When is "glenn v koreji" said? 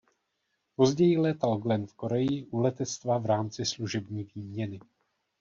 1.57-2.45